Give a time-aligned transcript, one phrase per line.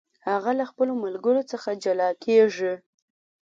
[0.29, 2.73] هغه له خپلو ملګرو څخه جلا کیږي.